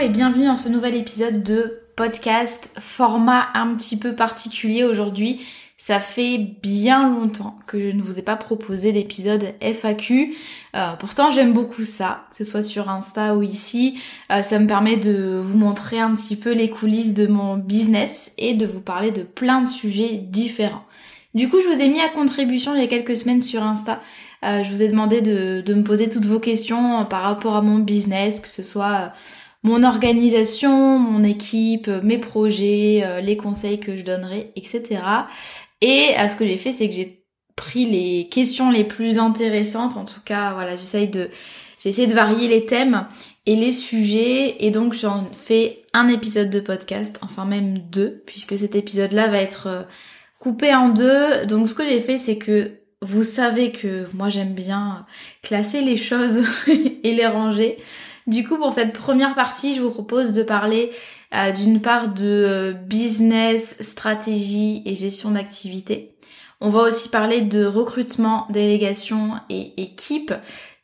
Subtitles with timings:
[0.00, 5.40] Et bienvenue dans ce nouvel épisode de podcast, format un petit peu particulier aujourd'hui.
[5.76, 10.34] Ça fait bien longtemps que je ne vous ai pas proposé d'épisode FAQ.
[10.74, 14.00] Euh, pourtant j'aime beaucoup ça, que ce soit sur Insta ou ici.
[14.32, 18.32] Euh, ça me permet de vous montrer un petit peu les coulisses de mon business
[18.36, 20.84] et de vous parler de plein de sujets différents.
[21.34, 24.00] Du coup je vous ai mis à contribution il y a quelques semaines sur Insta.
[24.42, 27.62] Euh, je vous ai demandé de, de, me poser toutes vos questions par rapport à
[27.62, 29.12] mon business, que ce soit
[29.64, 35.00] mon organisation, mon équipe, mes projets, euh, les conseils que je donnerai, etc.
[35.80, 37.24] Et euh, ce que j'ai fait, c'est que j'ai
[37.56, 39.96] pris les questions les plus intéressantes.
[39.96, 41.30] En tout cas, voilà, j'essaye de,
[41.78, 43.06] j'essaie de varier les thèmes
[43.46, 44.62] et les sujets.
[44.64, 49.38] Et donc, j'en fais un épisode de podcast, enfin même deux, puisque cet épisode-là va
[49.38, 49.82] être euh,
[50.40, 51.46] coupé en deux.
[51.46, 55.06] Donc, ce que j'ai fait, c'est que vous savez que moi, j'aime bien
[55.42, 57.78] classer les choses et les ranger.
[58.26, 60.90] Du coup, pour cette première partie, je vous propose de parler
[61.34, 66.16] euh, d'une part de euh, business, stratégie et gestion d'activité.
[66.60, 70.32] On va aussi parler de recrutement, délégation et équipe.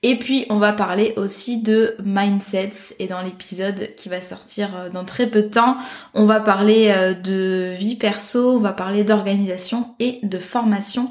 [0.03, 4.89] Et puis on va parler aussi de mindsets et dans l'épisode qui va sortir euh,
[4.91, 5.77] dans très peu de temps,
[6.13, 11.11] on va parler de vie perso, on va parler d'organisation et de formation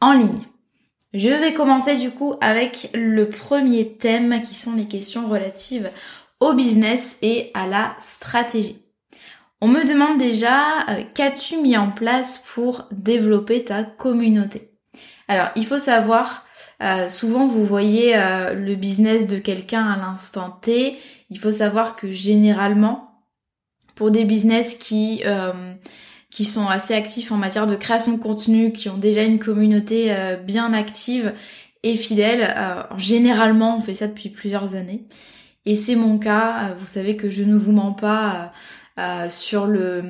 [0.00, 0.49] en ligne.
[1.12, 5.90] Je vais commencer du coup avec le premier thème qui sont les questions relatives
[6.38, 8.84] au business et à la stratégie.
[9.60, 14.70] On me demande déjà euh, qu'as-tu mis en place pour développer ta communauté?
[15.26, 16.46] Alors il faut savoir,
[16.80, 20.96] euh, souvent vous voyez euh, le business de quelqu'un à l'instant T,
[21.28, 23.24] il faut savoir que généralement
[23.96, 25.22] pour des business qui
[26.30, 30.12] qui sont assez actifs en matière de création de contenu, qui ont déjà une communauté
[30.12, 31.34] euh, bien active
[31.82, 32.54] et fidèle.
[32.56, 35.02] Euh, généralement, on fait ça depuis plusieurs années.
[35.66, 36.70] Et c'est mon cas.
[36.70, 38.52] Euh, vous savez que je ne vous mens pas
[39.30, 40.02] sur le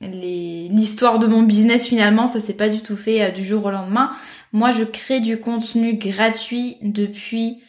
[0.00, 2.26] l'histoire de mon business finalement.
[2.26, 4.08] Ça s'est pas du tout fait du jour au lendemain.
[4.54, 7.60] Moi, je crée du contenu gratuit depuis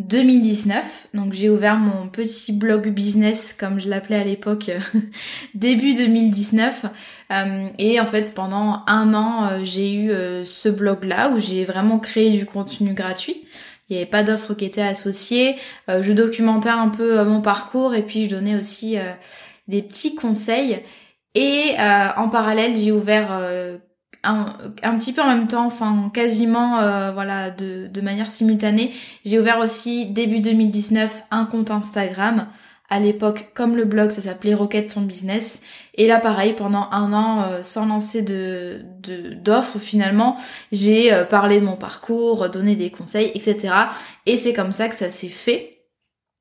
[0.00, 1.08] 2019.
[1.14, 4.70] Donc j'ai ouvert mon petit blog business comme je l'appelais à l'époque
[5.54, 6.86] début 2019.
[7.30, 11.38] Euh, et en fait pendant un an euh, j'ai eu euh, ce blog là où
[11.38, 13.44] j'ai vraiment créé du contenu gratuit.
[13.88, 15.56] Il n'y avait pas d'offre qui était associée.
[15.88, 18.96] je documentais un peu mon parcours et puis je donnais aussi
[19.66, 20.80] des petits conseils.
[21.34, 21.74] Et
[22.16, 23.32] en parallèle j'ai ouvert
[24.22, 24.46] un,
[24.82, 28.92] un, petit peu en même temps, enfin quasiment euh, voilà de, de, manière simultanée.
[29.24, 32.48] J'ai ouvert aussi début 2019 un compte Instagram.
[32.92, 35.62] À l'époque, comme le blog, ça s'appelait Rocket Ton Business.
[35.94, 38.80] Et là, pareil, pendant un an, euh, sans lancer de
[39.36, 40.36] d'offres, finalement,
[40.72, 43.72] j'ai euh, parlé de mon parcours, donné des conseils, etc.
[44.26, 45.84] Et c'est comme ça que ça s'est fait.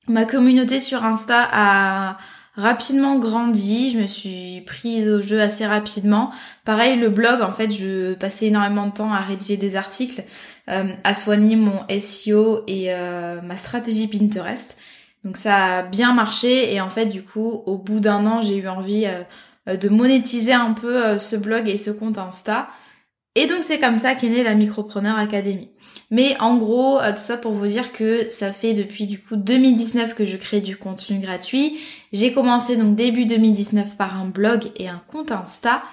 [0.07, 2.17] Ma communauté sur Insta a
[2.59, 6.31] rapidement grandi, je me suis prise au jeu assez rapidement.
[6.65, 10.23] Pareil, le blog, en fait, je passais énormément de temps à rédiger des articles,
[10.69, 14.77] euh, à soigner mon SEO et euh, ma stratégie Pinterest.
[15.23, 18.57] Donc ça a bien marché et en fait, du coup, au bout d'un an, j'ai
[18.57, 22.67] eu envie euh, de monétiser un peu ce blog et ce compte Insta.
[23.35, 25.69] Et donc c'est comme ça qu'est née la Micropreneur Academy.
[26.11, 30.15] Mais en gros, tout ça pour vous dire que ça fait depuis du coup 2019
[30.15, 31.77] que je crée du contenu gratuit.
[32.11, 35.83] J'ai commencé donc début 2019 par un blog et un compte Insta.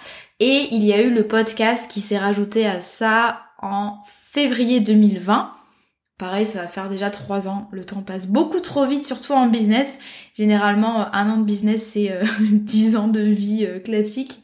[0.40, 5.52] Et il y a eu le podcast qui s'est rajouté à ça en février 2020.
[6.18, 7.68] Pareil, ça va faire déjà trois ans.
[7.72, 9.98] Le temps passe beaucoup trop vite, surtout en business.
[10.34, 14.38] Généralement, un an de business, c'est euh, dix ans de vie euh, classique.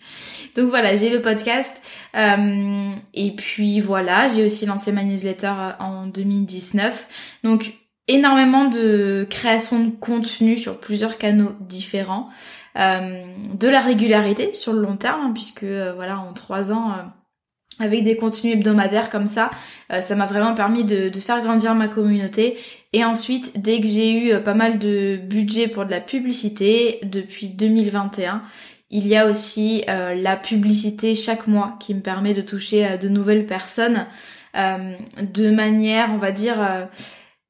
[0.57, 1.83] Donc voilà, j'ai le podcast.
[2.17, 7.39] Euh, et puis voilà, j'ai aussi lancé ma newsletter en 2019.
[7.45, 7.73] Donc
[8.09, 12.29] énormément de création de contenu sur plusieurs canaux différents.
[12.75, 16.93] de la régularité sur le long terme, hein, puisque voilà, en trois ans
[17.79, 19.51] avec des contenus hebdomadaires comme ça,
[19.93, 22.59] euh, ça m'a vraiment permis de, faire grandir ma communauté.
[22.93, 27.01] Et ensuite, dès que j'ai eu euh, pas mal de budget pour de la publicité,
[27.05, 28.43] depuis 2021,
[28.93, 33.09] il y a aussi euh, la publicité chaque mois qui me permet de toucher de
[33.09, 34.07] nouvelles personnes
[34.55, 36.57] de manière, on va dire,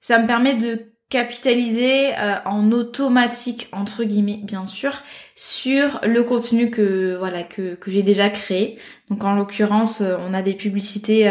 [0.00, 2.10] ça me permet de capitaliser
[2.44, 5.02] en automatique entre guillemets bien sûr
[5.34, 8.78] sur le contenu que voilà que, que j'ai déjà créé.
[9.10, 11.30] Donc en l'occurrence, euh, on a des publicités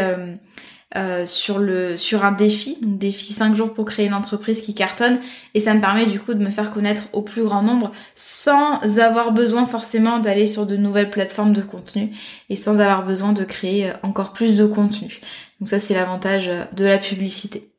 [0.95, 4.61] euh, euh, sur le sur un défi, donc défi 5 jours pour créer une entreprise
[4.61, 5.19] qui cartonne
[5.53, 8.99] et ça me permet du coup de me faire connaître au plus grand nombre sans
[8.99, 12.11] avoir besoin forcément d'aller sur de nouvelles plateformes de contenu
[12.49, 15.21] et sans avoir besoin de créer encore plus de contenu.
[15.59, 17.69] Donc ça c'est l'avantage de la publicité.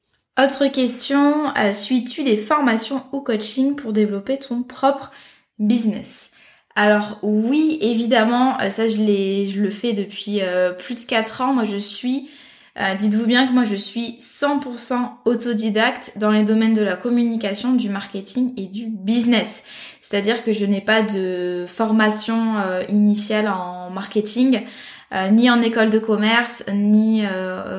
[0.42, 5.12] Autre question, suis-tu des formations ou coaching pour développer ton propre
[5.58, 6.32] business?
[6.74, 11.52] Alors oui, évidemment, euh, ça je, je le fais depuis euh, plus de 4 ans.
[11.52, 12.28] Moi je suis,
[12.80, 17.74] euh, dites-vous bien que moi je suis 100% autodidacte dans les domaines de la communication,
[17.74, 19.64] du marketing et du business.
[20.00, 22.56] C'est-à-dire que je n'ai pas de formation
[22.88, 24.62] initiale en marketing.
[25.30, 27.24] ni en école de commerce, ni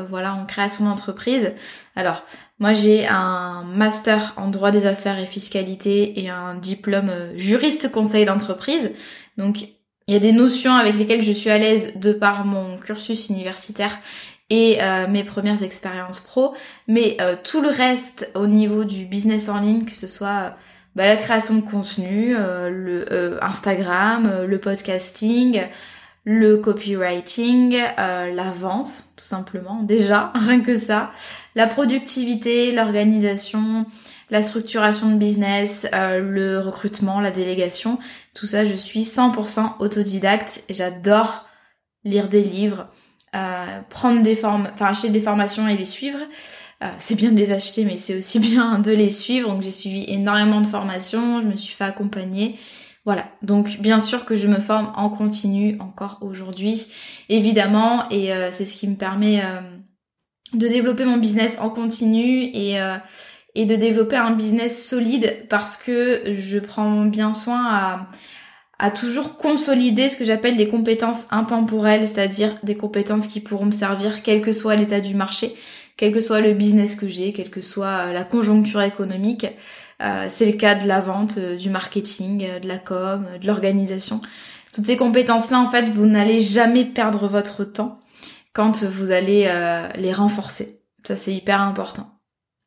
[0.09, 1.51] voilà en création d'entreprise.
[1.95, 2.23] Alors,
[2.63, 7.91] moi, j'ai un master en droit des affaires et fiscalité et un diplôme euh, juriste
[7.91, 8.91] conseil d'entreprise.
[9.37, 9.63] Donc,
[10.07, 13.27] il y a des notions avec lesquelles je suis à l'aise de par mon cursus
[13.27, 13.99] universitaire
[14.49, 16.53] et euh, mes premières expériences pro.
[16.87, 20.55] Mais euh, tout le reste au niveau du business en ligne, que ce soit
[20.95, 25.63] bah, la création de contenu, le Instagram, le podcasting,
[26.25, 31.11] le copywriting, euh, la vente, tout simplement, déjà, rien que ça,
[31.55, 33.85] la productivité, l'organisation,
[34.29, 37.99] la structuration de business, euh, le recrutement, la délégation,
[38.33, 40.63] tout ça, je suis 100% autodidacte.
[40.69, 41.45] J'adore
[42.05, 43.02] lire des livres, euh,
[43.89, 46.19] prendre des formes, enfin acheter des formations et les suivre.
[46.99, 49.49] c'est bien de les acheter, mais c'est aussi bien de les suivre.
[49.49, 52.57] Donc j'ai suivi énormément de formations, je me suis fait accompagner.
[53.05, 56.87] Voilà, donc bien sûr que je me forme en continu encore aujourd'hui,
[57.27, 59.59] évidemment, et euh, c'est ce qui me permet euh,
[60.53, 62.95] de développer mon business en continu et, euh,
[63.55, 68.07] et de développer un business solide parce que je prends bien soin à,
[68.79, 73.71] à toujours consolider ce que j'appelle des compétences intemporelles, c'est-à-dire des compétences qui pourront me
[73.71, 75.55] servir quel que soit l'état du marché,
[75.97, 79.45] quel que soit le business que j'ai, quelle que soit la conjoncture économique.
[80.01, 83.47] Euh, c'est le cas de la vente, euh, du marketing, euh, de la com, de
[83.47, 84.19] l'organisation.
[84.73, 87.99] Toutes ces compétences-là, en fait, vous n'allez jamais perdre votre temps
[88.53, 89.51] quand vous allez
[89.95, 90.81] les renforcer.
[91.05, 92.09] Ça, c'est hyper important.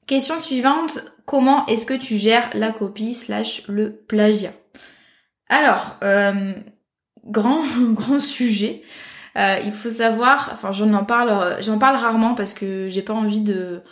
[0.07, 4.53] Question suivante, comment est-ce que tu gères la copie slash le plagiat?
[5.49, 5.97] Alors,
[7.25, 7.63] grand,
[7.93, 8.83] grand sujet.
[9.37, 13.41] il faut savoir, enfin j'en en parle, j'en parle rarement parce que j'ai pas envie
[13.41, 13.83] de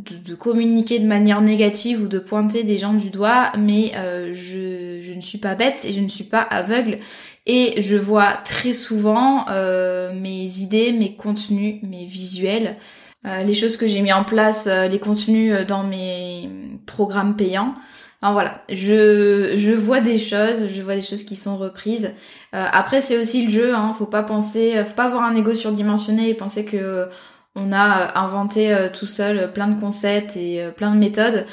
[0.00, 5.00] de, communiquer de manière négative ou de pointer des gens du doigt, mais euh, je,
[5.00, 6.98] je, ne suis pas bête et je ne suis pas aveugle
[7.46, 12.76] et je vois très souvent euh, mes idées, mes contenus, mes visuels,
[13.26, 16.48] euh, les choses que j'ai mis en place, les contenus dans mes
[16.86, 17.74] programmes payants.
[18.22, 22.10] Enfin voilà, je, je vois des choses, je vois des choses qui sont reprises.
[22.52, 26.28] après c'est aussi le jeu, hein, faut pas penser, faut pas avoir un ego surdimensionné
[26.28, 27.08] et penser que
[27.56, 31.46] on a euh, inventé euh, tout seul euh, plein de concepts et plein de méthodes.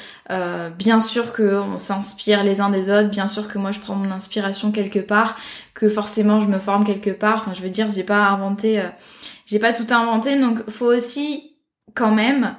[0.78, 4.12] bien sûr qu'on s'inspire les uns des autres, bien sûr que moi je prends mon
[4.12, 5.38] inspiration quelque part,
[5.74, 7.40] que forcément je me forme quelque part.
[7.40, 8.82] Enfin, je veux dire, j'ai pas inventé,
[9.46, 11.58] j'ai pas tout inventé, donc faut aussi
[11.96, 12.56] quand même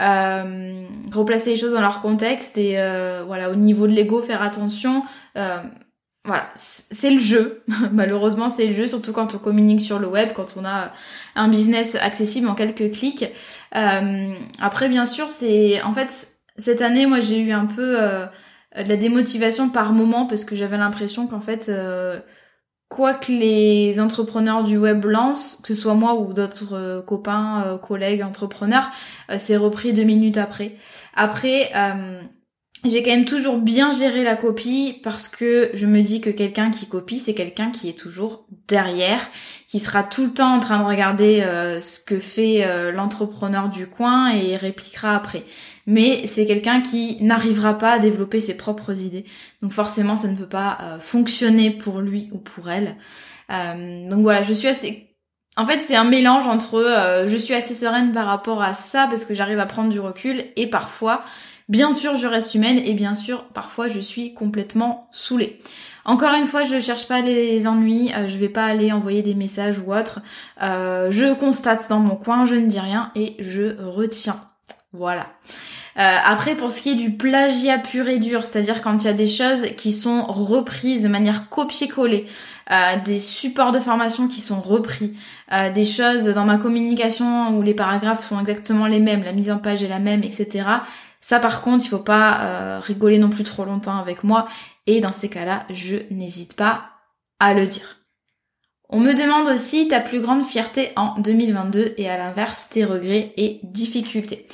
[0.00, 2.76] replacer les choses dans leur contexte et
[3.26, 5.02] voilà au niveau de l'ego faire attention
[6.24, 7.64] voilà, c'est le jeu.
[7.92, 10.92] Malheureusement, c'est le jeu, surtout quand on communique sur le web, quand on a
[11.34, 13.24] un business accessible en quelques clics.
[13.74, 18.26] Euh, après, bien sûr, c'est en fait cette année, moi, j'ai eu un peu euh,
[18.76, 22.20] de la démotivation par moment parce que j'avais l'impression qu'en fait, euh,
[22.92, 28.22] quoi que les entrepreneurs du web lancent, que ce soit moi ou d'autres copains, collègues,
[28.22, 28.90] entrepreneurs,
[29.38, 30.76] c'est repris deux minutes après.
[31.14, 31.72] Après
[32.84, 36.72] j'ai quand même toujours bien géré la copie parce que je me dis que quelqu'un
[36.72, 39.20] qui copie, c'est quelqu'un qui est toujours derrière,
[39.68, 43.68] qui sera tout le temps en train de regarder euh, ce que fait euh, l'entrepreneur
[43.68, 45.44] du coin et répliquera après.
[45.86, 49.26] Mais c'est quelqu'un qui n'arrivera pas à développer ses propres idées.
[49.62, 52.96] Donc forcément, ça ne peut pas euh, fonctionner pour lui ou pour elle.
[53.48, 55.08] donc voilà, je suis assez
[55.58, 59.26] en fait, c'est un mélange entre je suis assez sereine par rapport à ça parce
[59.26, 61.22] que j'arrive à prendre du recul et parfois
[61.72, 65.58] Bien sûr, je reste humaine et bien sûr, parfois, je suis complètement saoulée.
[66.04, 69.34] Encore une fois, je cherche pas les ennuis, euh, je vais pas aller envoyer des
[69.34, 70.20] messages ou autre.
[70.60, 74.36] Euh, je constate dans mon coin, je ne dis rien et je retiens.
[74.92, 75.28] Voilà.
[75.96, 79.10] Euh, après, pour ce qui est du plagiat pur et dur, c'est-à-dire quand il y
[79.10, 82.26] a des choses qui sont reprises de manière copier-coller,
[83.04, 85.14] des supports de formation qui sont repris,
[85.74, 89.58] des choses dans ma communication où les paragraphes sont exactement les mêmes, la mise en
[89.58, 90.64] page est la même, etc.
[91.22, 94.48] Ça par contre, il faut pas euh, rigoler non plus trop longtemps avec moi
[94.86, 96.90] et dans ces cas-là, je n'hésite pas
[97.38, 97.98] à le dire.
[98.88, 103.32] On me demande aussi ta plus grande fierté en 2022 et à l'inverse tes regrets
[103.36, 104.46] et difficultés.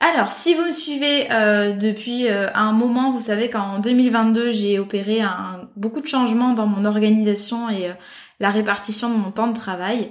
[0.00, 4.78] Alors, si vous me suivez euh, depuis euh, un moment, vous savez qu'en 2022, j'ai
[4.78, 7.92] opéré un, beaucoup de changements dans mon organisation et
[8.40, 10.10] la répartition de mon temps de travail.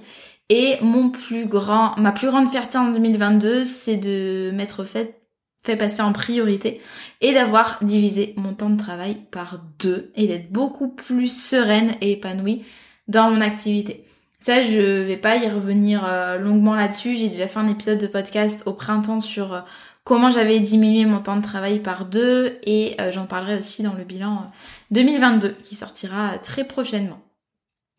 [0.49, 5.26] Et mon plus grand, ma plus grande fierté en 2022, c'est de m'être faite
[5.75, 6.81] passer en priorité
[7.21, 12.13] et d'avoir divisé mon temps de travail par deux et d'être beaucoup plus sereine et
[12.13, 12.63] épanouie
[13.07, 14.03] dans mon activité.
[14.39, 17.15] Ça, je vais pas y revenir euh, longuement là-dessus.
[17.15, 19.61] J'ai déjà fait un épisode de podcast au printemps sur euh,
[20.03, 23.93] comment j'avais diminué mon temps de travail par deux et euh, j'en parlerai aussi dans
[23.93, 24.51] le bilan
[24.91, 27.19] 2022 qui sortira très prochainement.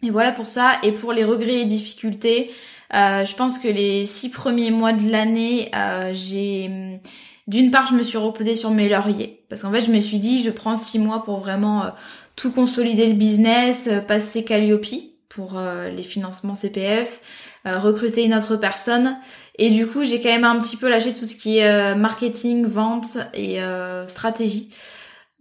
[0.03, 0.79] Et voilà pour ça.
[0.85, 2.51] Et pour les regrets et difficultés,
[2.93, 5.73] je pense que les six premiers mois de l'année,
[6.13, 7.01] j'ai
[7.49, 9.43] d'une part, je me suis reposée sur mes lauriers.
[9.49, 11.89] Parce qu'en fait, je me suis dit, je prends six mois pour vraiment euh,
[12.37, 14.85] tout consolider le business, euh, passer Calliope
[15.31, 17.21] pour euh, les financements CPF,
[17.65, 19.17] recruter une autre personne.
[19.59, 22.65] Et du coup, j'ai quand même un petit peu lâché tout ce qui est marketing,
[22.65, 23.61] vente et
[24.07, 24.71] stratégie.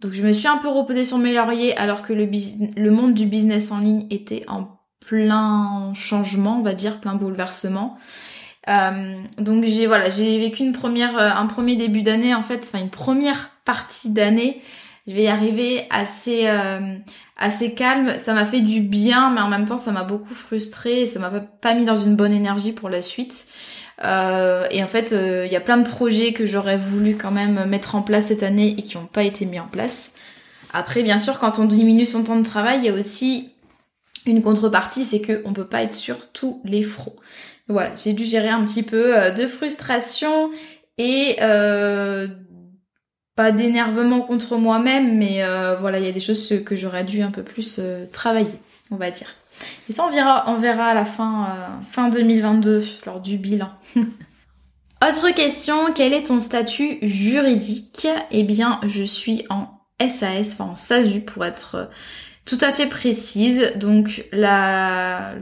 [0.00, 2.28] Donc je me suis un peu reposée sur mes lauriers alors que le,
[2.76, 4.68] le monde du business en ligne était en
[5.06, 7.96] plein changement, on va dire, plein bouleversement.
[8.68, 12.64] Euh, donc j'ai voilà, j'ai vécu une première, euh, un premier début d'année en fait,
[12.66, 14.60] enfin une première partie d'année.
[15.06, 16.96] Je vais y arriver assez, euh,
[17.38, 18.18] assez calme.
[18.18, 21.18] Ça m'a fait du bien, mais en même temps ça m'a beaucoup frustrée et ça
[21.18, 23.46] m'a pas mis dans une bonne énergie pour la suite.
[24.02, 27.94] et en fait, il y a plein de projets que j'aurais voulu quand même mettre
[27.94, 30.12] en place cette année et qui n'ont pas été mis en place.
[30.74, 33.52] Après, bien sûr, quand on diminue son temps de travail, il y a aussi
[34.26, 37.16] une contrepartie, c'est qu'on peut pas être sur tous les fronts.
[37.68, 40.50] Voilà, j'ai dû gérer un petit peu euh, de frustration
[40.96, 42.26] et euh,
[43.36, 47.20] pas d'énervement contre moi-même, mais euh, voilà, il y a des choses que j'aurais dû
[47.20, 47.78] un peu plus
[48.10, 48.58] travailler,
[48.90, 49.34] on va dire.
[49.88, 51.46] Et ça, on verra, à la fin,
[51.88, 53.70] fin 2022, lors du bilan.
[55.02, 58.08] Autre question, quel est ton statut juridique?
[58.30, 59.68] Eh bien, je suis en
[60.00, 61.88] SAS, enfin en SASU pour être
[62.48, 63.72] tout à fait précise.
[63.76, 65.34] Donc la,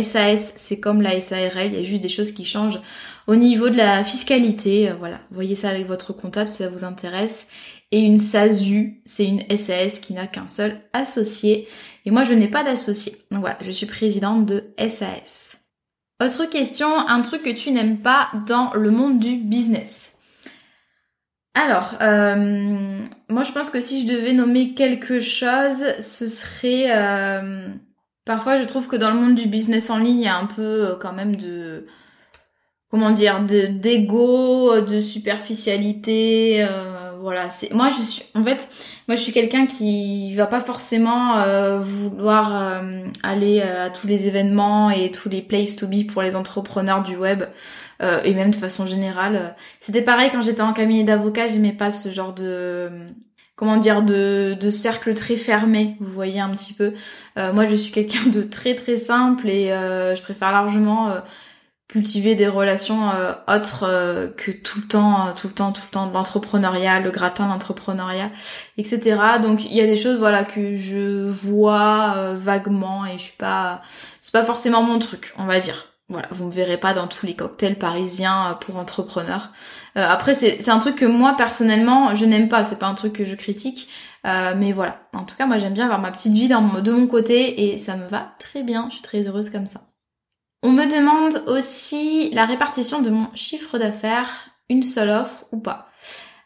[0.00, 2.80] SAS, c'est comme la SARL, il y a juste des choses qui changent
[3.26, 4.92] au niveau de la fiscalité.
[4.98, 7.48] Voilà, voyez ça avec votre comptable si ça vous intéresse.
[7.90, 11.68] Et une SASU, c'est une SAS qui n'a qu'un seul associé.
[12.04, 13.16] Et moi, je n'ai pas d'associé.
[13.30, 15.56] Donc voilà, je suis présidente de SAS.
[16.22, 20.15] Autre question, un truc que tu n'aimes pas dans le monde du business.
[21.58, 22.98] Alors, euh,
[23.30, 26.94] moi je pense que si je devais nommer quelque chose, ce serait...
[26.94, 27.68] Euh,
[28.26, 30.44] parfois je trouve que dans le monde du business en ligne, il y a un
[30.44, 31.86] peu euh, quand même de...
[32.90, 36.64] Comment dire D'ego, de, superficialité.
[37.26, 38.22] Voilà, c'est moi je suis...
[38.36, 38.68] En fait,
[39.08, 41.44] moi je suis quelqu'un qui va pas forcément
[41.80, 42.82] vouloir
[43.24, 47.16] aller à tous les événements et tous les places to be pour les entrepreneurs du
[47.16, 47.42] web.
[48.02, 49.56] Euh, et même de façon générale.
[49.80, 52.90] C'était pareil quand j'étais en cabinet d'avocat, j'aimais pas ce genre de
[53.54, 56.92] comment dire de, de cercle très fermé, vous voyez un petit peu.
[57.38, 61.10] Euh, moi je suis quelqu'un de très très simple et euh, je préfère largement
[61.88, 63.10] cultiver des relations
[63.46, 67.48] autres que tout le temps, tout le temps, tout le temps de l'entrepreneuriat, le gratin
[67.48, 68.30] l'entrepreneuriat,
[68.76, 69.18] etc.
[69.42, 73.82] Donc il y a des choses voilà que je vois vaguement et je suis pas,
[74.20, 75.86] c'est pas forcément mon truc, on va dire.
[76.08, 79.50] Voilà, vous me verrez pas dans tous les cocktails parisiens euh, pour entrepreneurs.
[79.96, 82.62] Euh, après, c'est un truc que moi personnellement, je n'aime pas.
[82.64, 83.88] C'est pas un truc que je critique,
[84.24, 85.00] euh, mais voilà.
[85.14, 87.76] En tout cas, moi, j'aime bien avoir ma petite vie dans de mon côté et
[87.76, 88.86] ça me va très bien.
[88.88, 89.80] Je suis très heureuse comme ça.
[90.62, 95.88] On me demande aussi la répartition de mon chiffre d'affaires, une seule offre ou pas.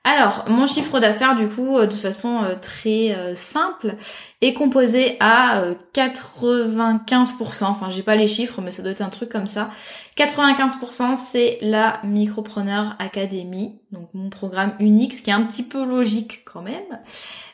[0.02, 3.96] Alors, mon chiffre d'affaires, du coup, de façon très simple,
[4.40, 5.62] est composé à
[5.94, 9.70] 95%, enfin j'ai pas les chiffres, mais ça doit être un truc comme ça.
[10.16, 15.84] 95% c'est la Micropreneur Academy, donc mon programme unique, ce qui est un petit peu
[15.84, 16.98] logique quand même.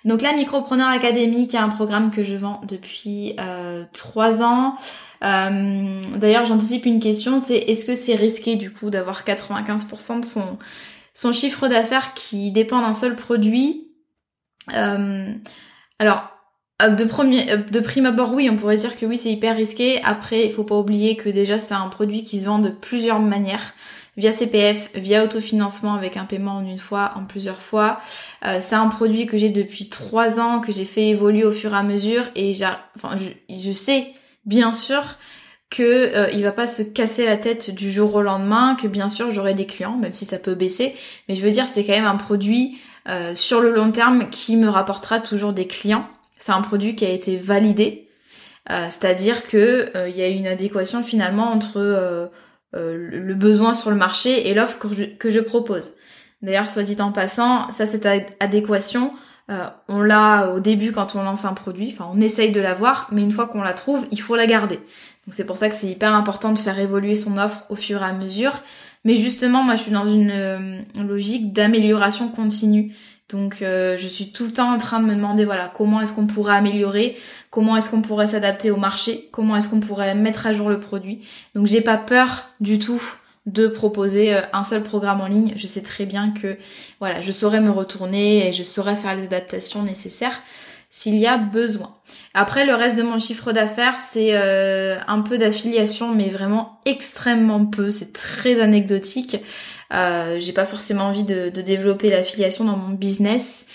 [0.05, 4.77] Donc la Micropreneur Academy, qui est un programme que je vends depuis euh, 3 ans.
[5.25, 10.25] Euh, d'ailleurs, j'anticipe une question, c'est est-ce que c'est risqué du coup d'avoir 95% de
[11.15, 13.89] son, chiffre d'affaires qui dépend d'un seul produit
[14.75, 15.33] euh,
[15.99, 16.31] Alors,
[16.83, 20.01] euh, de, premier, de prime abord, oui, on pourrait dire que oui, c'est hyper risqué.
[20.05, 23.21] Après, il faut pas oublier que déjà, c'est un produit qui se vend de plusieurs
[23.21, 23.75] manières.
[24.19, 28.01] Via CPF, via autofinancement avec un paiement en une fois, en plusieurs fois.
[28.41, 31.77] C'est un produit que j'ai depuis trois ans, que j'ai fait évoluer au fur et
[31.77, 32.23] à mesure.
[32.35, 32.53] Et
[32.97, 34.15] enfin, je, je sais,
[34.47, 35.03] bien sûr,
[35.69, 39.09] que euh, il va pas se casser la tête du jour au lendemain, que bien
[39.09, 40.95] sûr j'aurai des clients, même si ça peut baisser.
[41.29, 44.57] Mais je veux dire, c'est quand même un produit euh, sur le long terme qui
[44.57, 46.09] me rapportera toujours des clients.
[46.39, 48.07] C'est un produit qui a été validé,
[48.71, 52.27] euh, c'est-à-dire que euh, il y a une adéquation finalement entre euh,
[52.73, 55.93] le besoin sur le marché et l'offre que je, propose.
[56.43, 58.07] D'ailleurs, soit dit en passant, ça cette
[58.41, 59.13] adéquation,
[59.49, 63.23] on l'a au début quand on lance un produit, enfin on essaye de l'avoir, mais
[63.23, 64.77] une fois qu'on la trouve, il faut la garder.
[64.77, 68.03] Donc c'est pour ça que c'est hyper important de faire évoluer son offre au fur
[68.03, 68.63] et à mesure.
[69.05, 72.93] Mais justement, moi je suis dans une logique d'amélioration continue.
[73.29, 76.13] Donc euh, je suis tout le temps en train de me demander voilà comment est-ce
[76.13, 77.17] qu'on pourrait améliorer,
[77.51, 80.79] comment est-ce qu'on pourrait s'adapter au marché, comment est-ce qu'on pourrait mettre à jour le
[80.79, 81.27] produit?
[81.55, 83.03] Donc j'ai pas peur du tout
[83.47, 85.55] de proposer euh, un seul programme en ligne.
[85.57, 86.59] Je sais très bien que
[86.99, 90.43] voilà, je saurais me retourner et je saurais faire les adaptations nécessaires
[90.91, 91.95] s'il y a besoin.
[92.35, 97.67] Après le reste de mon chiffre d'affaires, c'est euh, un peu d'affiliation mais vraiment extrêmement
[97.67, 99.37] peu, c'est très anecdotique.
[99.93, 103.67] Euh, j'ai pas forcément envie de, développer l'affiliation dans mon business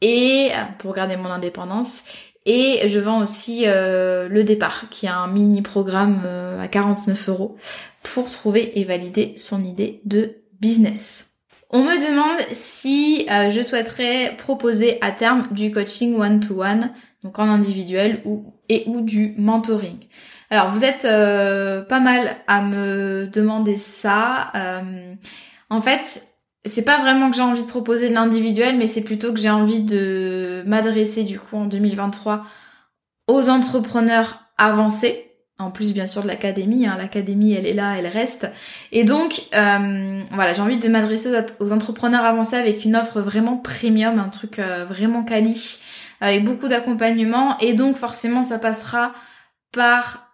[0.00, 2.04] et pour garder mon indépendance.
[2.44, 6.20] Et je vends aussi euh, le départ, qui est un mini programme
[6.60, 7.56] à 49 euros
[8.14, 11.34] pour trouver et valider son idée de business.
[11.70, 16.90] On me demande si je souhaiterais proposer à terme du coaching one-to-one,
[17.22, 19.98] donc en individuel ou, et ou du mentoring.
[20.50, 24.52] Alors vous êtes pas mal à me demander ça.
[25.68, 26.22] En fait,
[26.64, 29.50] c'est pas vraiment que j'ai envie de proposer de l'individuel, mais c'est plutôt que j'ai
[29.50, 32.44] envie de m'adresser du coup en 2023
[33.26, 35.27] aux entrepreneurs avancés.
[35.60, 36.86] En plus, bien sûr, de l'académie.
[36.86, 36.94] Hein.
[36.96, 38.48] L'académie, elle est là, elle reste.
[38.92, 43.56] Et donc, euh, voilà, j'ai envie de m'adresser aux entrepreneurs avancés avec une offre vraiment
[43.56, 45.80] premium, un truc euh, vraiment quali,
[46.20, 47.58] avec beaucoup d'accompagnement.
[47.58, 49.12] Et donc, forcément, ça passera
[49.72, 50.28] par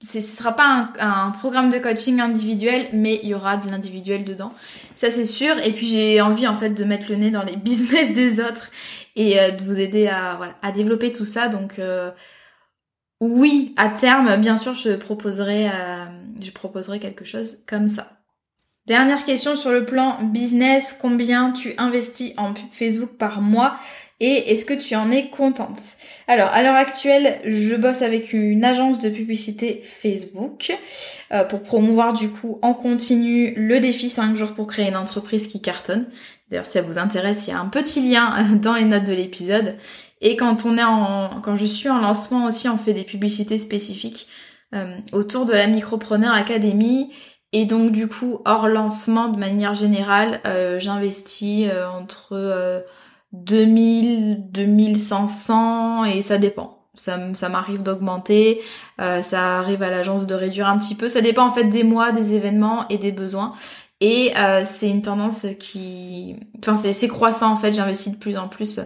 [0.00, 4.52] ce sera pas un, programme de coaching individuel, mais il y aura de l'individuel dedans.
[4.94, 5.58] Ça c'est sûr.
[5.64, 8.70] Et puis j'ai envie en fait de mettre le nez dans les business des autres
[9.16, 11.48] et euh, de vous aider à, à développer tout ça.
[11.48, 12.10] Donc euh,
[13.20, 16.04] oui, à terme, bien sûr, je proposerai, euh,
[16.40, 18.18] je proposerai quelque chose comme ça.
[18.86, 23.76] Dernière question sur le plan business, combien tu investis en Facebook par mois
[24.20, 25.78] et est-ce que tu en es contente?
[26.26, 30.76] Alors, à l'heure actuelle, je bosse avec une agence de publicité Facebook
[31.32, 35.48] euh, pour promouvoir du coup en continu le défi 5 jours pour créer une entreprise
[35.48, 36.06] qui cartonne.
[36.50, 39.12] D'ailleurs, si ça vous intéresse, il y a un petit lien dans les notes de
[39.12, 39.76] l'épisode.
[40.20, 43.58] Et quand on est en, quand je suis en lancement aussi, on fait des publicités
[43.58, 44.28] spécifiques
[44.74, 47.12] euh, autour de la Micropreneur Academy.
[47.52, 52.84] Et donc du coup, hors lancement, de manière générale, euh, j'investis entre
[53.32, 56.78] 2000, 2500 et ça dépend.
[56.94, 58.60] Ça, ça m'arrive d'augmenter,
[59.00, 61.08] euh, ça arrive à l'agence de réduire un petit peu.
[61.08, 63.54] Ça dépend en fait des mois, des événements et des besoins.
[64.00, 67.72] Et euh, c'est une tendance qui, enfin c'est croissant en fait.
[67.72, 68.80] J'investis de plus en plus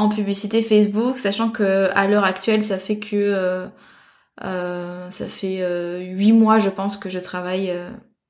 [0.00, 3.66] en publicité Facebook, sachant que à l'heure actuelle, ça fait que euh,
[4.44, 5.60] euh ça fait
[6.00, 7.72] huit mois, je pense, que je travaille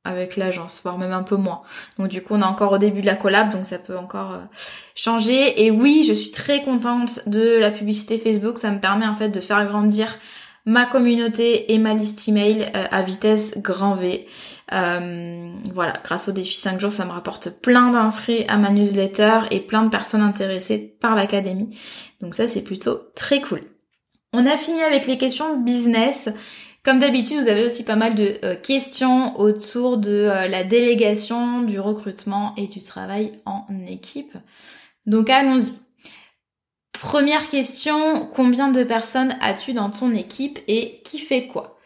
[0.04, 1.62] avec l'agence, voire même un peu moins.
[1.98, 4.32] Donc du coup, on est encore au début de la collab, donc ça peut encore
[4.32, 4.40] euh,
[4.94, 5.64] changer.
[5.64, 8.58] Et oui, je suis très contente de la publicité Facebook.
[8.58, 10.08] Ça me permet en fait de faire grandir
[10.64, 14.26] ma communauté et ma liste email euh, à vitesse grand V.
[14.72, 19.40] Euh, voilà, grâce au défi 5 jours, ça me rapporte plein d'inscrits à ma newsletter
[19.50, 21.76] et plein de personnes intéressées par l'académie.
[22.20, 23.62] Donc ça, c'est plutôt très cool.
[24.32, 26.28] On a fini avec les questions business.
[26.84, 31.62] Comme d'habitude, vous avez aussi pas mal de euh, questions autour de euh, la délégation,
[31.62, 34.36] du recrutement et du travail en équipe.
[35.04, 35.74] Donc allons-y.
[36.92, 41.79] Première question, combien de personnes as-tu dans ton équipe et qui fait quoi?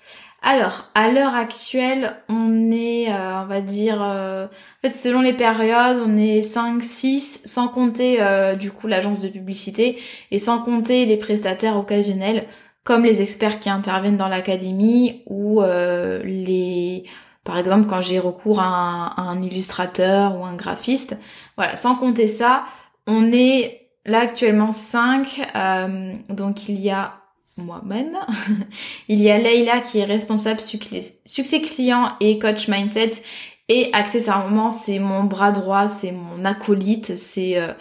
[0.46, 4.48] Alors, à l'heure actuelle, on est, euh, on va dire, euh, en
[4.82, 9.28] fait, selon les périodes, on est 5, 6, sans compter euh, du coup l'agence de
[9.28, 9.98] publicité
[10.30, 12.44] et sans compter les prestataires occasionnels,
[12.84, 17.04] comme les experts qui interviennent dans l'académie ou les,
[17.42, 21.18] par exemple, quand j'ai recours à un, à un illustrateur ou un graphiste.
[21.56, 22.64] Voilà, sans compter ça,
[23.06, 25.40] on est là actuellement 5,
[26.28, 27.23] donc il y a
[27.56, 28.18] moi-même.
[29.08, 33.12] Il y a Leïla qui est responsable succès client et coach mindset.
[33.68, 37.72] Et accessoirement, c'est mon bras droit, c'est mon acolyte, c'est euh,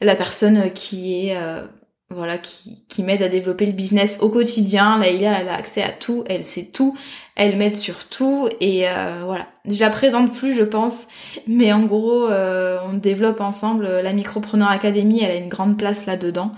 [0.00, 1.64] la personne qui est euh,
[2.10, 4.98] voilà qui, qui m'aide à développer le business au quotidien.
[4.98, 6.96] Leïla, elle a accès à tout, elle sait tout,
[7.38, 9.46] elle m'aide sur tout et euh, voilà.
[9.64, 11.06] Je la présente plus, je pense,
[11.46, 15.22] mais en gros, euh, on développe ensemble la Micropreneur Academy.
[15.22, 16.50] Elle a une grande place là-dedans.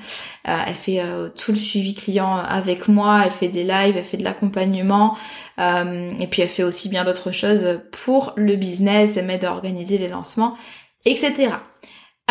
[0.48, 1.02] Euh, elle fait
[1.36, 3.22] tout le suivi client avec moi.
[3.26, 5.16] Elle fait des lives, elle fait de l'accompagnement
[5.58, 9.18] et puis elle fait aussi bien d'autres choses pour le business.
[9.18, 10.56] Elle m'aide à organiser les lancements,
[11.04, 11.50] etc.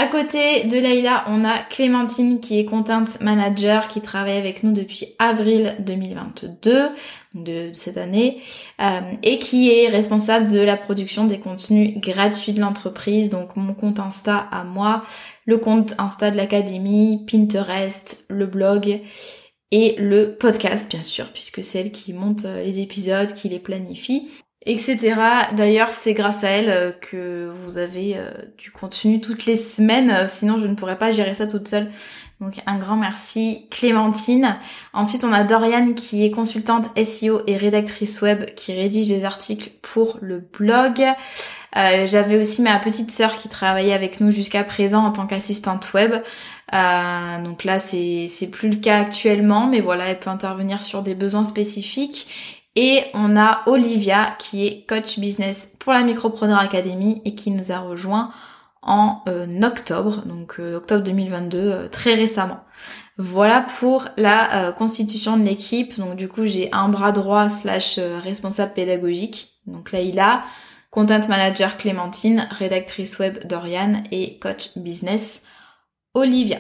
[0.02, 4.72] À côté de Leïla, on a Clémentine qui est content manager qui travaille avec nous
[4.72, 6.88] depuis avril 2022
[7.34, 8.42] de cette année
[8.80, 13.30] euh, et qui est responsable de la production des contenus gratuits de l'entreprise.
[13.30, 15.04] Donc mon compte Insta à moi,
[15.46, 19.02] le compte Insta de l'académie, Pinterest, le blog
[19.72, 23.60] et le podcast bien sûr puisque c'est elle qui monte euh, les épisodes, qui les
[23.60, 24.30] planifie
[24.70, 25.16] etc.
[25.54, 30.12] D'ailleurs, c'est grâce à elle euh, que vous avez euh, du contenu toutes les semaines,
[30.12, 31.90] euh, sinon je ne pourrais pas gérer ça toute seule.
[32.40, 34.58] Donc un grand merci Clémentine.
[34.94, 39.72] Ensuite, on a Doriane qui est consultante SEO et rédactrice web qui rédige des articles
[39.82, 41.04] pour le blog.
[41.76, 46.14] J'avais aussi ma petite sœur qui travaillait avec nous jusqu'à présent en tant qu'assistante web.
[47.44, 51.44] donc là, c'est plus le cas actuellement, mais voilà, elle peut intervenir sur des besoins
[51.44, 52.28] spécifiques.
[52.76, 57.72] Et on a Olivia qui est coach business pour la Micropreneur Academy et qui nous
[57.72, 58.32] a rejoint
[58.82, 62.64] en euh, octobre, donc euh, octobre 2022, euh, très récemment.
[63.18, 66.00] Voilà pour la constitution de l'équipe.
[66.00, 69.60] Donc du coup j'ai un bras droit slash responsable pédagogique.
[69.66, 70.44] Donc là il a
[70.90, 75.44] content manager Clémentine, rédactrice web Dorian et coach business
[76.14, 76.60] Olivia.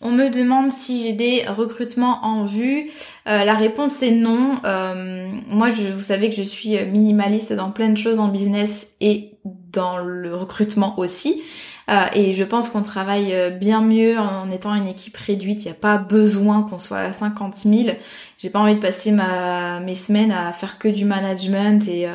[0.00, 2.88] On me demande si j'ai des recrutements en vue.
[3.26, 4.60] Euh, la réponse est non.
[4.64, 9.32] Euh, moi, vous savez que je suis minimaliste dans plein de choses en business et
[9.44, 11.42] dans le recrutement aussi.
[11.90, 15.64] Euh, et je pense qu'on travaille bien mieux en étant une équipe réduite.
[15.64, 17.88] Il n'y a pas besoin qu'on soit à 50 000.
[18.36, 22.08] J'ai pas envie de passer ma, mes semaines à faire que du management et,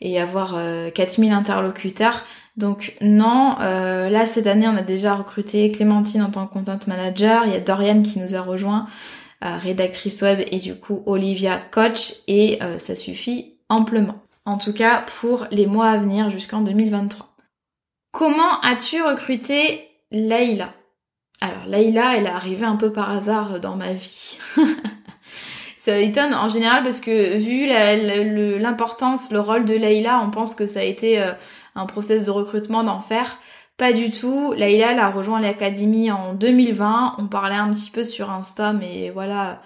[0.00, 0.58] et avoir
[0.94, 2.24] 4000 interlocuteurs.
[2.60, 6.78] Donc non, euh, là cette année on a déjà recruté Clémentine en tant que content
[6.86, 8.86] manager, il y a Dorian qui nous a rejoint,
[9.42, 14.20] euh, rédactrice web et du coup Olivia coach et euh, ça suffit amplement.
[14.44, 17.28] En tout cas pour les mois à venir jusqu'en 2023.
[18.12, 20.74] Comment as-tu recruté Leïla
[21.40, 24.38] Alors Leïla elle est arrivée un peu par hasard dans ma vie.
[25.78, 27.66] ça étonne en général parce que vu
[28.60, 31.24] l'importance, le, rôle de Leïla, on pense que ça a été
[31.74, 33.38] un process de recrutement d'enfer.
[33.76, 34.52] Pas du tout.
[34.56, 37.16] Laïla, elle a rejoint l'académie en 2020.
[37.18, 39.62] On parlait un petit peu sur Insta, mais voilà,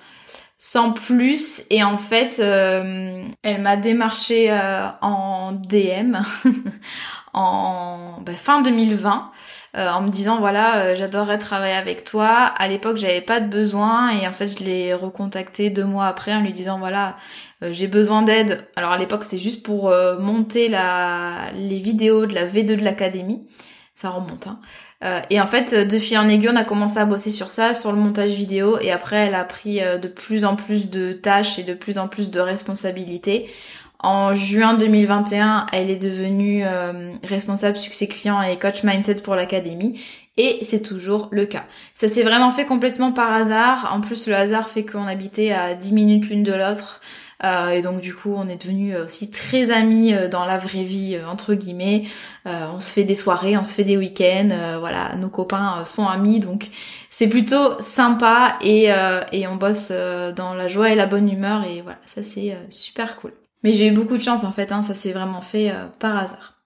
[0.65, 1.63] sans plus.
[1.69, 6.17] Et en fait, euh, elle m'a démarché euh, en DM
[7.35, 9.31] en bah, fin 2020
[9.77, 12.29] euh, en me disant voilà j'adorerais travailler avec toi.
[12.29, 14.09] À l'époque j'avais pas de besoin.
[14.09, 17.17] Et en fait je l'ai recontacté deux mois après en lui disant voilà
[17.61, 18.67] j'ai besoin d'aide.
[18.75, 23.47] Alors à l'époque c'est juste pour monter la les vidéos de la V2 de l'académie.
[23.95, 24.61] Ça remonte hein
[25.03, 27.75] euh, et en fait, de fil en aiguille, on a commencé à bosser sur ça,
[27.75, 31.13] sur le montage vidéo, et après, elle a pris euh, de plus en plus de
[31.13, 33.51] tâches et de plus en plus de responsabilités.
[33.99, 39.99] En juin 2021, elle est devenue euh, responsable succès client et coach mindset pour l'académie.
[40.37, 41.65] Et c'est toujours le cas.
[41.95, 43.91] Ça s'est vraiment fait complètement par hasard.
[43.95, 47.01] En plus, le hasard fait qu'on habitait à 10 minutes l'une de l'autre.
[47.43, 50.57] Euh, et donc du coup, on est devenus euh, aussi très amis euh, dans la
[50.57, 52.05] vraie vie entre guillemets.
[52.47, 54.79] on se fait des soirées, on se fait des week-ends.
[54.79, 56.69] voilà, nos copains sont amis, donc
[57.11, 58.91] c'est plutôt sympa et,
[59.33, 59.91] et on bosse
[60.37, 63.33] dans la joie et la bonne humeur et voilà, ça c'est super cool.
[63.63, 66.63] Mais j'ai eu beaucoup de chance en fait, hein, ça s'est vraiment fait par hasard.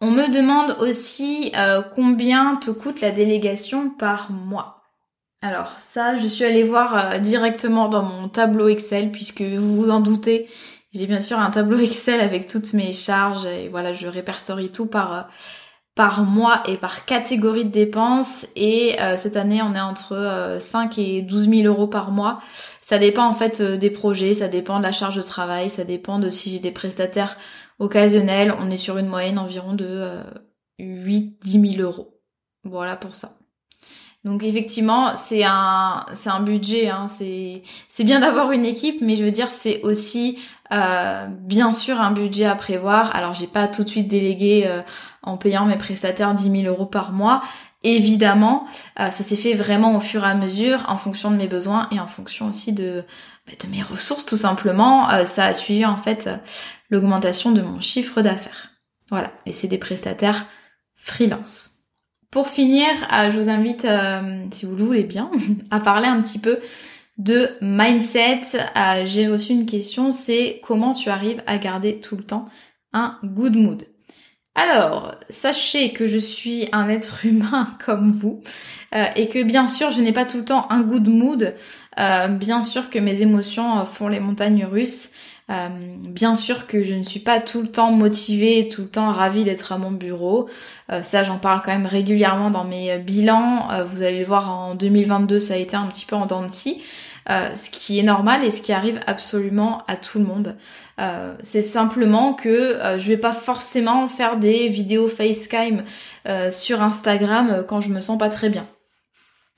[0.00, 1.52] On me demande aussi
[1.94, 4.79] combien te coûte la délégation par mois.
[5.42, 9.90] Alors ça, je suis allée voir euh, directement dans mon tableau Excel puisque vous vous
[9.90, 10.48] en doutez,
[10.92, 14.86] j'ai bien sûr un tableau Excel avec toutes mes charges et voilà, je répertorie tout
[14.86, 15.22] par euh,
[15.94, 21.20] par mois et par catégorie de dépenses et cette année on est entre 5 et
[21.20, 22.40] 12 000 euros par mois.
[22.80, 26.18] Ça dépend en fait des projets, ça dépend de la charge de travail, ça dépend
[26.18, 27.36] de si j'ai des prestataires
[27.80, 28.54] occasionnels.
[28.60, 30.22] On est sur une moyenne environ de
[30.78, 32.20] 8-10 000 euros.
[32.64, 33.39] Voilà pour ça.
[34.24, 36.88] Donc effectivement, c'est un c'est un budget.
[36.90, 40.38] Hein, c'est c'est bien d'avoir une équipe, mais je veux dire c'est aussi
[40.72, 43.14] euh, bien sûr un budget à prévoir.
[43.16, 44.82] Alors j'ai pas tout de suite délégué euh,
[45.22, 47.42] en payant mes prestataires 10 000 euros par mois.
[47.82, 48.66] Évidemment,
[49.00, 51.88] euh, ça s'est fait vraiment au fur et à mesure, en fonction de mes besoins
[51.90, 53.04] et en fonction aussi de
[53.46, 55.08] bah, de mes ressources tout simplement.
[55.24, 56.28] ça a suivi en fait
[56.90, 58.72] l'augmentation de mon chiffre d'affaires.
[59.08, 60.46] Voilà, et c'est des prestataires
[60.94, 61.79] freelance.
[62.30, 65.32] Pour finir, euh, je vous invite, euh, si vous le voulez bien,
[65.72, 66.60] à parler un petit peu
[67.18, 68.42] de mindset.
[68.76, 72.44] Euh, j'ai reçu une question, c'est comment tu arrives à garder tout le temps
[72.92, 73.82] un good mood?
[74.54, 78.42] Alors, sachez que je suis un être humain comme vous
[79.14, 81.54] et que bien sûr, je n'ai pas tout le temps un good mood.
[81.96, 85.12] bien sûr que mes émotions font les montagnes russes.
[85.50, 89.10] Euh, bien sûr que je ne suis pas tout le temps motivée, tout le temps
[89.10, 90.48] ravie d'être à mon bureau.
[90.92, 93.68] Euh, ça, j'en parle quand même régulièrement dans mes bilans.
[93.72, 96.42] Euh, vous allez le voir, en 2022, ça a été un petit peu en dents
[96.42, 96.82] de scie.
[97.28, 100.56] ce qui est normal et ce qui arrive absolument à tout le monde.
[101.42, 105.84] c'est simplement que je vais pas forcément faire des vidéos facecam
[106.50, 108.66] sur Instagram quand je me sens pas très bien.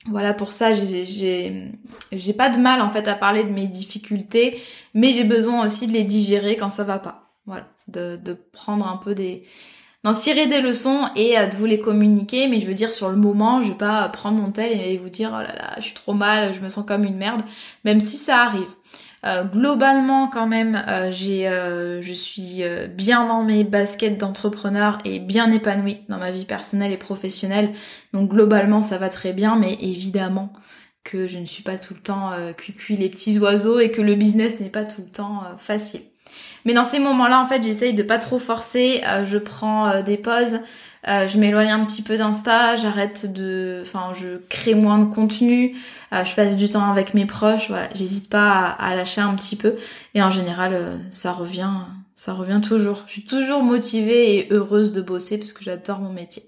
[0.09, 4.61] Voilà, pour ça, j'ai pas de mal en fait à parler de mes difficultés,
[4.93, 7.31] mais j'ai besoin aussi de les digérer quand ça va pas.
[7.45, 9.43] Voilà, de, de prendre un peu des,
[10.03, 12.47] d'en tirer des leçons et euh, de vous les communiquer.
[12.47, 15.09] Mais je veux dire, sur le moment, je vais pas prendre mon tel et vous
[15.09, 17.41] dire, oh là là, je suis trop mal, je me sens comme une merde,
[17.85, 18.69] même si ça arrive.
[19.25, 25.19] Euh, globalement, quand même, euh, j'ai, euh, je suis bien dans mes baskets d'entrepreneur et
[25.19, 27.71] bien épanouie dans ma vie personnelle et professionnelle.
[28.13, 30.51] Donc globalement, ça va très bien, mais évidemment
[31.03, 34.15] que je ne suis pas tout le temps cuicui les petits oiseaux et que le
[34.15, 36.01] business n'est pas tout le temps facile.
[36.65, 39.01] Mais dans ces moments-là, en fait, j'essaye de pas trop forcer.
[39.25, 40.59] je prends des pauses.
[41.07, 45.75] Euh, je m'éloigne un petit peu d'Insta, j'arrête de, enfin, je crée moins de contenu,
[46.13, 49.57] euh, je passe du temps avec mes proches, voilà, j'hésite pas à, lâcher un petit
[49.57, 49.75] peu.
[50.13, 51.71] Et en général, euh, ça revient,
[52.15, 53.03] ça revient toujours.
[53.07, 56.43] Je suis toujours motivée et heureuse de bosser parce que j'adore mon métier.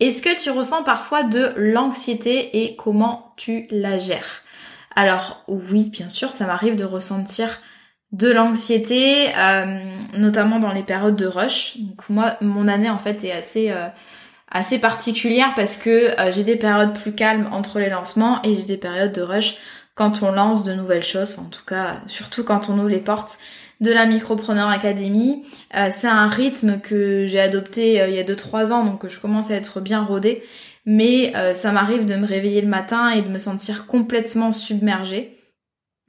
[0.00, 4.42] Est-ce que tu ressens parfois de l'anxiété et comment tu la gères?
[4.96, 7.60] Alors oui, bien sûr, ça m'arrive de ressentir
[8.12, 9.84] de l'anxiété, euh,
[10.16, 11.78] notamment dans les périodes de rush.
[11.78, 13.86] Donc moi, mon année en fait est assez euh,
[14.50, 18.64] assez particulière parce que euh, j'ai des périodes plus calmes entre les lancements et j'ai
[18.64, 19.56] des périodes de rush
[19.94, 21.38] quand on lance de nouvelles choses.
[21.38, 23.38] en tout cas, surtout quand on ouvre les portes
[23.80, 25.42] de la Micropreneur Academy.
[25.90, 29.54] c'est un rythme que j'ai adopté il y a 2-3 ans, donc je commence à
[29.54, 30.42] être bien rodée.
[30.84, 35.38] Mais ça m'arrive de me réveiller le matin et de me sentir complètement submergée.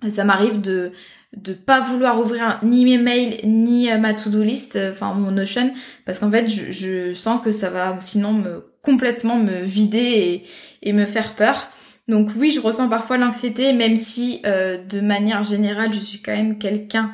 [0.10, 0.92] Ça m'arrive de
[1.36, 5.32] de pas vouloir ouvrir ni mes mails ni euh, ma to-do list, euh, enfin mon
[5.32, 5.74] Notion,
[6.06, 10.44] parce qu'en fait je, sens que ça va sinon me complètement me vider
[10.82, 11.70] et, me faire peur.
[12.08, 16.36] Donc oui, je ressens parfois l'anxiété, même si euh, de manière générale je suis quand
[16.36, 17.12] même quelqu'un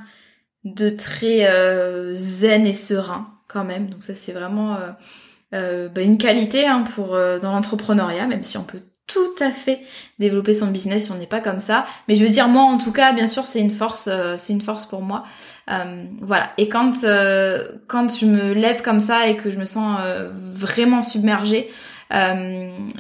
[0.64, 1.48] de très
[2.14, 3.90] zen et serein quand même.
[3.90, 4.78] Donc ça c'est vraiment
[5.52, 9.82] bah, une qualité hein, pour dans l'entrepreneuriat, même si on peut tout à fait
[10.20, 11.86] développer son business si on n'est pas comme ça.
[12.08, 14.54] Mais je veux dire, moi en tout cas, bien sûr, c'est une force, euh, c'est
[14.54, 15.24] une force pour moi.
[15.72, 16.52] Euh, voilà.
[16.58, 20.00] Et quand euh, quand je me lève comme ça et que je me sens
[20.34, 21.70] vraiment submergée,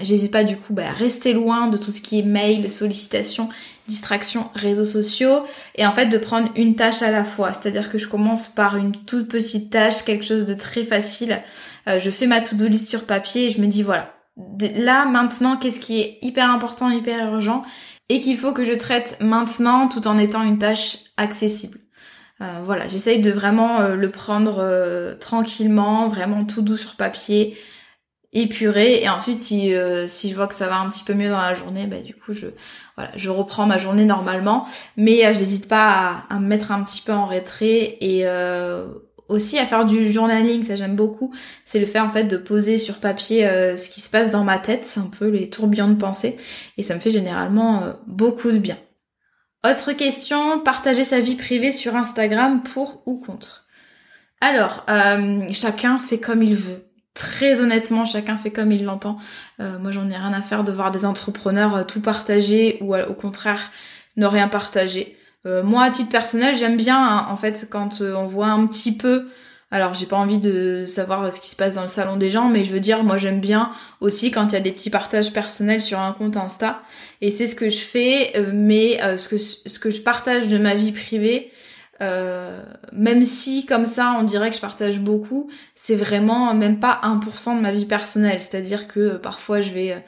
[0.02, 3.50] j'hésite pas du coup bah, à rester loin de tout ce qui est mail, sollicitations,
[3.88, 7.54] distractions, réseaux sociaux, et en fait de prendre une tâche à la fois.
[7.54, 11.42] C'est-à-dire que je commence par une toute petite tâche, quelque chose de très facile.
[11.86, 14.17] je fais ma to-do list sur papier et je me dis voilà
[14.60, 17.64] là maintenant qu'est-ce qui est hyper important, hyper urgent
[18.10, 21.80] et qu'il faut que je traite maintenant tout en étant une tâche accessible.
[22.42, 27.58] Euh, voilà, j'essaye de vraiment euh, le prendre euh, tranquillement, vraiment tout doux sur papier,
[28.32, 29.74] épuré, et ensuite si,
[30.08, 32.14] si je vois que ça va un petit peu mieux dans la journée, bah du
[32.14, 32.48] coup je
[32.96, 37.02] voilà, je reprends ma journée normalement, mais j'hésite pas à, à, me mettre un petit
[37.02, 38.26] peu en retrait et
[39.30, 41.34] aussi à faire du journaling, ça j'aime beaucoup,
[41.66, 44.44] c'est le fait en fait de poser sur papier euh, ce qui se passe dans
[44.44, 46.38] ma tête, c'est un peu les tourbillons de pensée,
[46.78, 48.78] et ça me fait généralement euh, beaucoup de bien.
[49.66, 53.66] Autre question, partager sa vie privée sur Instagram pour ou contre?
[54.40, 56.86] Alors, euh, chacun fait comme il veut.
[57.16, 59.18] Très honnêtement, chacun fait comme il l'entend.
[59.58, 63.72] moi, j'en ai rien à faire de voir des entrepreneurs tout partager ou au contraire
[64.18, 65.18] ne rien partager.
[65.48, 68.68] Euh, moi, à titre personnel, j'aime bien, hein, en fait, quand euh, on voit un
[68.68, 69.28] petit peu
[69.70, 72.48] Alors j'ai pas envie de savoir ce qui se passe dans le salon des gens,
[72.48, 75.34] mais je veux dire, moi j'aime bien aussi quand il y a des petits partages
[75.34, 76.82] personnels sur un compte Insta.
[77.20, 80.48] Et c'est ce que je fais, euh, mais euh, ce, que, ce que je partage
[80.48, 81.52] de ma vie privée,
[82.00, 82.62] euh,
[82.94, 87.58] même si comme ça on dirait que je partage beaucoup, c'est vraiment même pas 1%
[87.58, 88.42] de ma vie personnelle.
[88.42, 90.02] C'est-à-dire que parfois je vais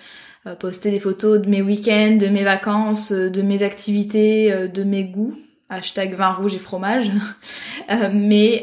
[0.59, 5.37] poster des photos de mes week-ends, de mes vacances, de mes activités, de mes goûts.
[5.69, 7.11] Hashtag vin rouge et fromage.
[8.13, 8.61] mais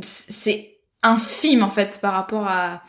[0.00, 2.82] c'est infime en fait par rapport à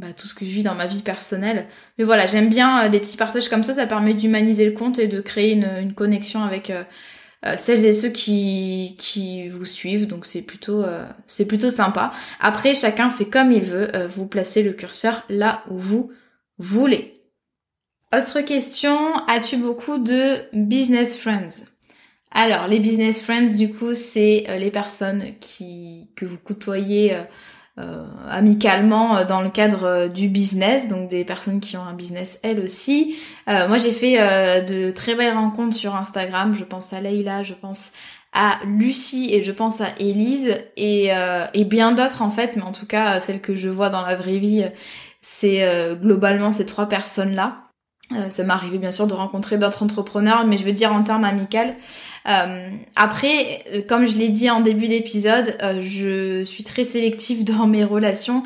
[0.00, 1.66] bah, tout ce que je vis dans ma vie personnelle.
[1.98, 4.98] Mais voilà, j'aime bien euh, des petits partages comme ça, ça permet d'humaniser le compte
[4.98, 6.84] et de créer une, connexion avec euh,
[7.44, 10.84] euh, celles et ceux qui, qui vous suivent, donc c'est plutôt,
[11.26, 12.12] c'est plutôt sympa.
[12.40, 16.12] Après, chacun fait comme il veut, vous placez le curseur là où vous
[16.58, 17.19] voulez.
[18.12, 21.66] Autre question, as-tu beaucoup de business friends?
[22.32, 27.22] Alors, les business friends, du coup, c'est euh, les personnes qui que vous côtoyez euh,
[27.78, 32.58] euh amicalement dans le cadre du business, donc des personnes qui ont un business elles
[32.58, 33.16] aussi.
[33.46, 34.16] moi, j'ai fait
[34.64, 36.52] de très belles rencontres sur Instagram.
[36.52, 37.92] Je pense à Leïla, je pense
[38.32, 41.10] à Lucie et je pense à Elise et,
[41.54, 44.16] et bien d'autres en fait, mais en tout cas, celles que je vois dans la
[44.16, 44.64] vraie vie,
[45.22, 47.69] c'est globalement ces trois personnes-là.
[48.30, 51.24] Ça m'est arrivé bien sûr de rencontrer d'autres entrepreneurs, mais je veux dire en termes
[51.24, 51.76] amicales,
[52.28, 57.44] euh, après, euh, comme je l'ai dit en début d'épisode, euh, je suis très sélective
[57.56, 58.42] dans mes relations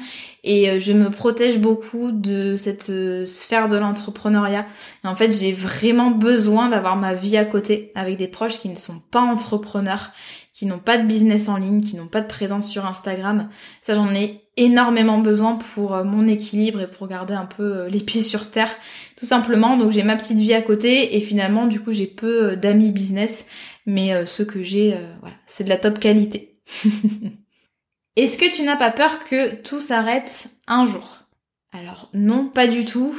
[0.46, 2.92] et je me protège beaucoup de cette
[3.27, 4.66] sphère de l'entrepreneuriat.
[5.03, 8.74] En fait, j'ai vraiment besoin d'avoir ma vie à côté avec des proches qui ne
[8.74, 10.11] sont pas entrepreneurs,
[10.53, 13.48] qui n'ont pas de business en ligne, qui n'ont pas de présence sur Instagram.
[13.81, 18.22] Ça, j'en ai énormément besoin pour mon équilibre et pour garder un peu les pieds
[18.22, 18.70] sur terre,
[19.16, 19.76] tout simplement.
[19.76, 23.46] Donc j'ai ma petite vie à côté et finalement, du coup, j'ai peu d'amis business
[23.86, 26.58] mais euh, ce que j'ai, euh, voilà, c'est de la top qualité.
[28.16, 31.24] Est-ce que tu n'as pas peur que tout s'arrête un jour?
[31.72, 33.14] Alors non, pas du tout.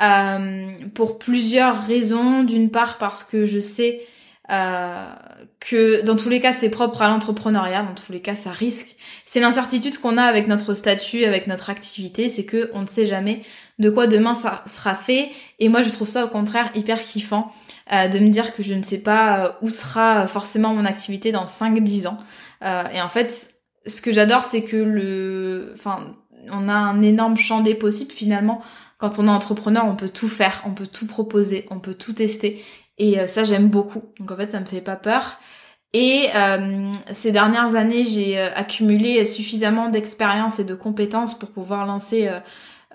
[0.00, 2.44] Euh, pour plusieurs raisons.
[2.44, 4.00] D'une part parce que je sais
[5.60, 8.96] que dans tous les cas c'est propre à l'entrepreneuriat, dans tous les cas ça risque.
[9.26, 13.06] C'est l'incertitude qu'on a avec notre statut, avec notre activité, c'est que on ne sait
[13.06, 13.42] jamais
[13.78, 15.30] de quoi demain ça sera fait.
[15.58, 17.52] Et moi je trouve ça au contraire hyper kiffant
[17.92, 21.32] euh, de me dire que je ne sais pas euh, où sera forcément mon activité
[21.32, 22.18] dans 5-10 ans.
[22.62, 23.54] Euh, et en fait,
[23.86, 26.14] ce que j'adore, c'est que le, enfin,
[26.50, 28.60] on a un énorme champ des possibles finalement.
[28.98, 32.12] Quand on est entrepreneur, on peut tout faire, on peut tout proposer, on peut tout
[32.12, 32.62] tester.
[32.98, 34.02] Et ça, j'aime beaucoup.
[34.18, 35.38] Donc en fait, ça me fait pas peur.
[35.94, 36.28] Et
[37.12, 42.28] ces dernières années, j'ai accumulé suffisamment d'expérience et de compétences pour pouvoir lancer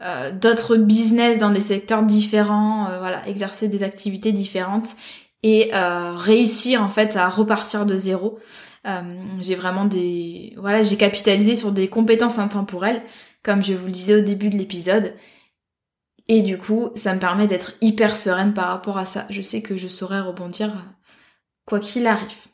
[0.01, 4.95] euh, d'autres business dans des secteurs différents, euh, voilà, exercer des activités différentes
[5.43, 8.39] et euh, réussir en fait à repartir de zéro.
[9.39, 13.01] j'ai vraiment des voilà, j'ai capitalisé sur des compétences intemporelles
[13.43, 15.13] comme je vous le disais au début de l'épisode.
[16.27, 19.25] Et du coup, ça me permet d'être hyper sereine par rapport à ça.
[19.29, 20.71] Je sais que je saurai rebondir
[21.65, 22.47] quoi qu'il arrive.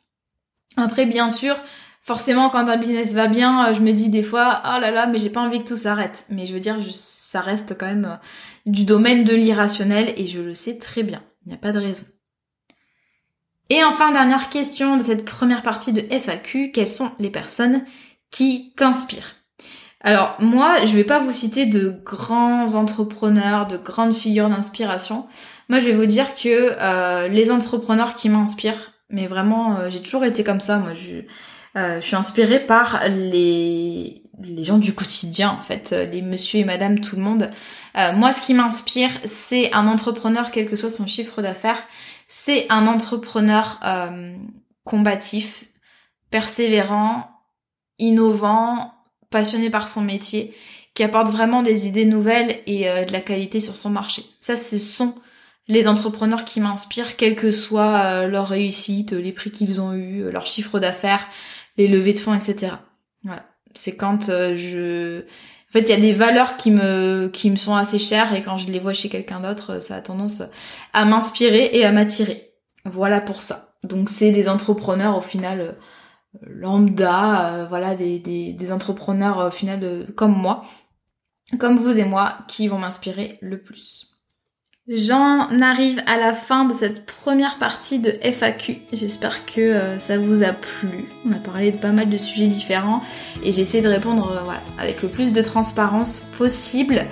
[0.78, 1.56] Après, bien sûr,
[2.02, 5.08] forcément quand un business va bien, euh, je me dis des fois oh là là
[5.08, 6.26] mais j'ai pas envie que tout s'arrête.
[6.30, 8.16] Mais je veux dire ça reste quand même euh,
[8.66, 11.24] du domaine de l'irrationnel et je le sais très bien.
[11.46, 12.06] Il n'y a pas de raison.
[13.70, 17.86] Et enfin dernière question de cette première partie de FAQ, quelles sont les personnes
[18.32, 19.36] qui t'inspirent?
[20.02, 25.28] Alors moi, je vais pas vous citer de grands entrepreneurs, de grandes figures d'inspiration.
[25.68, 30.24] Moi, je vais vous dire que euh, les entrepreneurs qui m'inspirent, mais vraiment, j'ai toujours
[30.24, 30.78] été comme ça.
[30.78, 31.24] Moi, je,
[31.76, 36.60] euh, je suis inspirée par les, les gens du quotidien, en fait, euh, les monsieur
[36.60, 37.50] et madame, tout le monde.
[37.98, 41.82] Euh, moi, ce qui m'inspire, c'est un entrepreneur, quel que soit son chiffre d'affaires,
[42.28, 43.80] c'est un entrepreneur
[44.84, 45.66] combatif,
[46.30, 47.28] persévérant,
[47.98, 48.94] innovant,
[49.30, 50.54] passionné par son métier,
[50.94, 54.26] qui apporte vraiment des idées nouvelles et de la qualité sur son marché.
[54.42, 55.16] Ça, ce sont
[55.68, 60.48] les entrepreneurs qui m'inspirent, quelle que soit leur réussite, les prix qu'ils ont eus, leur
[60.48, 61.28] chiffre d'affaires,
[61.78, 62.74] les levées de fonds, etc.
[63.24, 63.46] Voilà.
[63.74, 65.22] C'est quand euh, je...
[65.22, 68.42] En fait, il y a des valeurs qui me, qui me sont assez chères et
[68.42, 70.42] quand je les vois chez quelqu'un d'autre, ça a tendance
[70.94, 72.54] à m'inspirer et à m'attirer.
[72.86, 73.76] Voilà pour ça.
[73.84, 75.72] Donc c'est des entrepreneurs au final euh,
[76.42, 80.64] lambda, euh, voilà, des, des, des, entrepreneurs au final comme moi,
[81.60, 84.10] comme vous et moi, qui vont m'inspirer le plus.
[84.92, 88.80] J'en arrive à la fin de cette première partie de FAQ.
[88.92, 91.08] J'espère que euh, ça vous a plu.
[91.28, 93.04] On a parlé de pas mal de sujets différents
[93.44, 97.06] et j'essaie de répondre euh, voilà, avec le plus de transparence possible.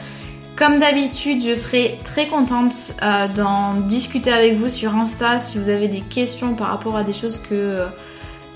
[0.55, 5.69] Comme d'habitude, je serai très contente euh, d'en discuter avec vous sur Insta si vous
[5.69, 7.85] avez des questions par rapport à des choses que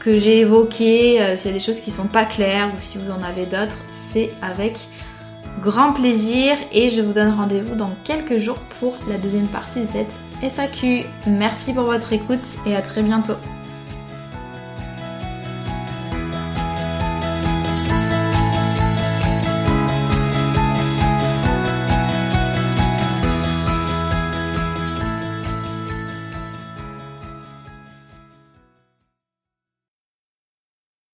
[0.02, 2.98] que j'ai évoquées, euh, s'il y a des choses qui sont pas claires ou si
[2.98, 4.78] vous en avez d'autres, c'est avec
[5.62, 9.86] grand plaisir et je vous donne rendez-vous dans quelques jours pour la deuxième partie de
[9.86, 11.06] cette FAQ.
[11.28, 13.36] Merci pour votre écoute et à très bientôt.